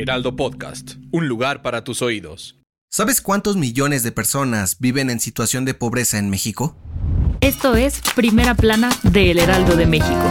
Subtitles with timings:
[0.00, 2.58] Heraldo Podcast, un lugar para tus oídos.
[2.90, 6.74] ¿Sabes cuántos millones de personas viven en situación de pobreza en México?
[7.42, 10.24] Esto es Primera Plana de El Heraldo de México.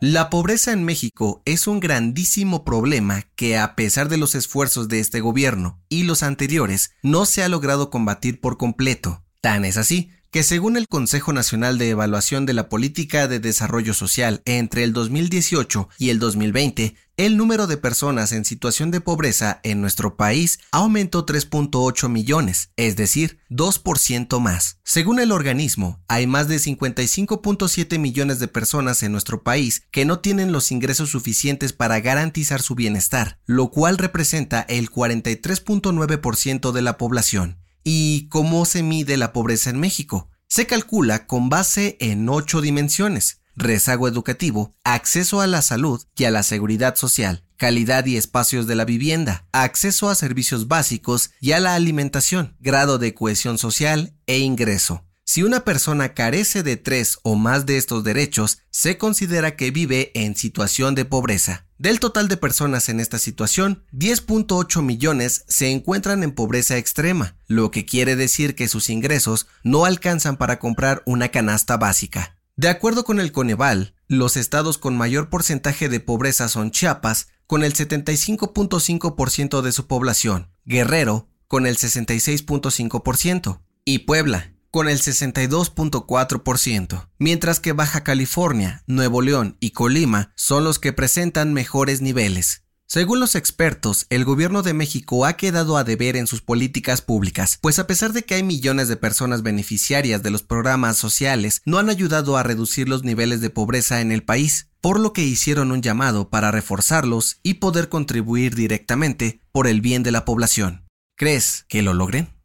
[0.00, 4.98] La pobreza en México es un grandísimo problema que a pesar de los esfuerzos de
[5.00, 9.22] este gobierno y los anteriores no se ha logrado combatir por completo.
[9.42, 13.94] Tan es así que según el Consejo Nacional de Evaluación de la Política de Desarrollo
[13.94, 19.60] Social entre el 2018 y el 2020, el número de personas en situación de pobreza
[19.64, 24.78] en nuestro país aumentó 3.8 millones, es decir, 2% más.
[24.84, 30.20] Según el organismo, hay más de 55.7 millones de personas en nuestro país que no
[30.20, 36.96] tienen los ingresos suficientes para garantizar su bienestar, lo cual representa el 43.9% de la
[36.96, 37.58] población.
[37.84, 40.28] ¿Y cómo se mide la pobreza en México?
[40.48, 43.40] Se calcula con base en ocho dimensiones.
[43.56, 48.74] Rezago educativo, acceso a la salud y a la seguridad social, calidad y espacios de
[48.74, 54.38] la vivienda, acceso a servicios básicos y a la alimentación, grado de cohesión social e
[54.38, 55.04] ingreso.
[55.24, 60.10] Si una persona carece de tres o más de estos derechos, se considera que vive
[60.14, 61.66] en situación de pobreza.
[61.80, 67.70] Del total de personas en esta situación, 10.8 millones se encuentran en pobreza extrema, lo
[67.70, 72.36] que quiere decir que sus ingresos no alcanzan para comprar una canasta básica.
[72.54, 77.64] De acuerdo con el Coneval, los estados con mayor porcentaje de pobreza son Chiapas, con
[77.64, 87.60] el 75.5% de su población, Guerrero, con el 66.5%, y Puebla, con el 62.4%, mientras
[87.60, 92.62] que Baja California, Nuevo León y Colima son los que presentan mejores niveles.
[92.92, 97.56] Según los expertos, el gobierno de México ha quedado a deber en sus políticas públicas,
[97.62, 101.78] pues a pesar de que hay millones de personas beneficiarias de los programas sociales, no
[101.78, 105.70] han ayudado a reducir los niveles de pobreza en el país, por lo que hicieron
[105.70, 110.84] un llamado para reforzarlos y poder contribuir directamente por el bien de la población.
[111.16, 112.39] ¿Crees que lo logren?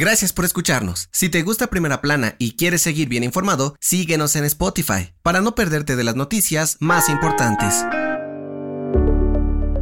[0.00, 1.10] Gracias por escucharnos.
[1.12, 5.54] Si te gusta Primera Plana y quieres seguir bien informado, síguenos en Spotify para no
[5.54, 7.84] perderte de las noticias más importantes.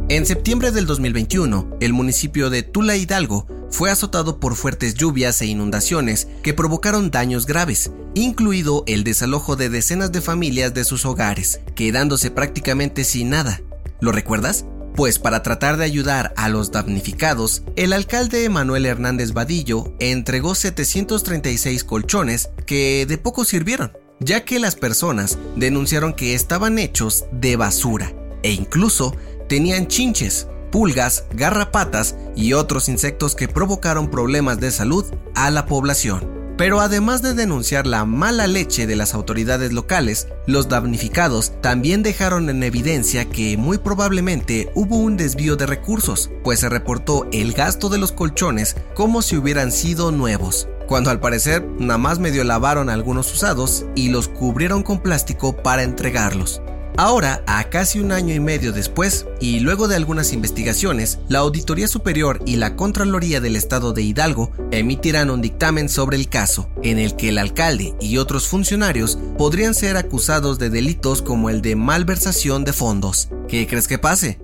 [0.09, 5.45] En septiembre del 2021, el municipio de Tula Hidalgo fue azotado por fuertes lluvias e
[5.45, 11.61] inundaciones que provocaron daños graves, incluido el desalojo de decenas de familias de sus hogares,
[11.75, 13.61] quedándose prácticamente sin nada.
[14.01, 14.65] ¿Lo recuerdas?
[14.99, 21.85] Pues para tratar de ayudar a los damnificados, el alcalde Manuel Hernández Vadillo entregó 736
[21.85, 28.11] colchones que de poco sirvieron, ya que las personas denunciaron que estaban hechos de basura
[28.43, 29.15] e incluso
[29.47, 36.38] tenían chinches, pulgas, garrapatas y otros insectos que provocaron problemas de salud a la población.
[36.59, 42.49] Pero además de denunciar la mala leche de las autoridades locales, los damnificados también dejaron
[42.49, 47.87] en evidencia que muy probablemente hubo un desvío de recursos, pues se reportó el gasto
[47.87, 52.89] de los colchones como si hubieran sido nuevos, cuando al parecer nada más medio lavaron
[52.89, 56.61] algunos usados y los cubrieron con plástico para entregarlos.
[57.01, 61.87] Ahora, a casi un año y medio después, y luego de algunas investigaciones, la Auditoría
[61.87, 66.99] Superior y la Contraloría del Estado de Hidalgo emitirán un dictamen sobre el caso, en
[66.99, 71.77] el que el alcalde y otros funcionarios podrían ser acusados de delitos como el de
[71.77, 73.29] malversación de fondos.
[73.47, 74.41] ¿Qué crees que pase?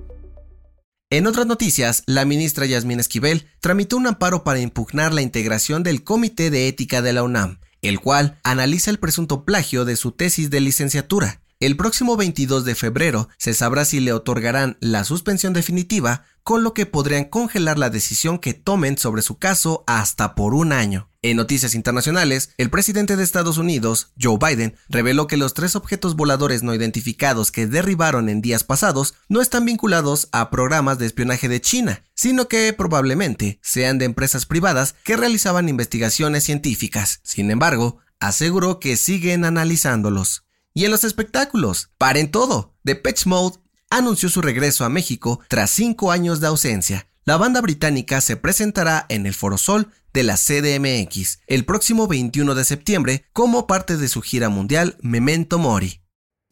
[1.09, 6.05] En otras noticias, la ministra Yasmín Esquivel tramitó un amparo para impugnar la integración del
[6.05, 10.49] Comité de Ética de la UNAM, el cual analiza el presunto plagio de su tesis
[10.49, 11.41] de licenciatura.
[11.61, 16.73] El próximo 22 de febrero se sabrá si le otorgarán la suspensión definitiva, con lo
[16.73, 21.09] que podrían congelar la decisión que tomen sobre su caso hasta por un año.
[21.21, 26.17] En noticias internacionales, el presidente de Estados Unidos, Joe Biden, reveló que los tres objetos
[26.17, 31.47] voladores no identificados que derribaron en días pasados no están vinculados a programas de espionaje
[31.47, 37.21] de China, sino que probablemente sean de empresas privadas que realizaban investigaciones científicas.
[37.23, 40.44] Sin embargo, aseguró que siguen analizándolos.
[40.77, 42.75] Y en los espectáculos, paren todo.
[42.83, 43.59] The Pitch Mode
[43.89, 47.07] anunció su regreso a México tras cinco años de ausencia.
[47.23, 52.55] La banda británica se presentará en el Foro Sol de la CDMX el próximo 21
[52.55, 56.01] de septiembre como parte de su gira mundial Memento Mori.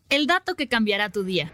[0.07, 1.51] El dato que cambiará tu día.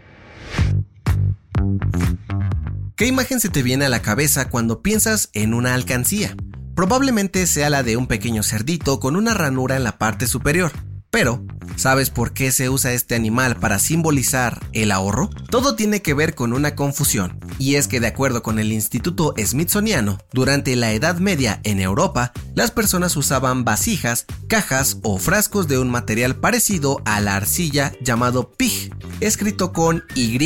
[2.94, 6.36] ¿Qué imagen se te viene a la cabeza cuando piensas en una alcancía?
[6.76, 10.70] Probablemente sea la de un pequeño cerdito con una ranura en la parte superior.
[11.10, 15.28] Pero, ¿sabes por qué se usa este animal para simbolizar el ahorro?
[15.50, 19.34] Todo tiene que ver con una confusión, y es que de acuerdo con el Instituto
[19.36, 25.78] Smithsoniano, durante la Edad Media en Europa, las personas usaban vasijas, cajas o frascos de
[25.78, 30.38] un material parecido a la arcilla llamado pig, escrito con Y,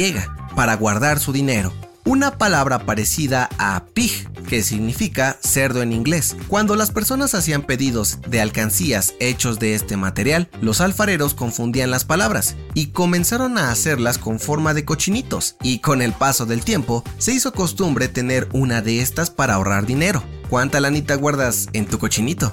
[0.57, 6.37] para guardar su dinero una palabra parecida a pig, que significa cerdo en inglés.
[6.49, 12.05] Cuando las personas hacían pedidos de alcancías hechos de este material, los alfareros confundían las
[12.05, 17.05] palabras y comenzaron a hacerlas con forma de cochinitos, y con el paso del tiempo
[17.19, 20.23] se hizo costumbre tener una de estas para ahorrar dinero.
[20.51, 22.53] ¿Cuánta lanita guardas en tu cochinito?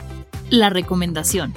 [0.49, 1.53] La recomendación.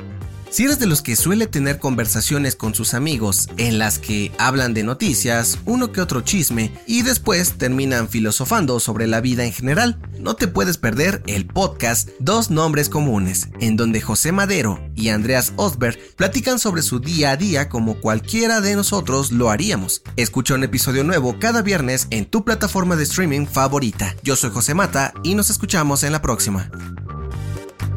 [0.54, 4.72] Si eres de los que suele tener conversaciones con sus amigos en las que hablan
[4.72, 9.98] de noticias, uno que otro chisme y después terminan filosofando sobre la vida en general,
[10.20, 15.52] no te puedes perder el podcast Dos Nombres Comunes, en donde José Madero y Andreas
[15.56, 20.02] Osberg platican sobre su día a día como cualquiera de nosotros lo haríamos.
[20.14, 24.14] Escucha un episodio nuevo cada viernes en tu plataforma de streaming favorita.
[24.22, 26.70] Yo soy José Mata y nos escuchamos en la próxima.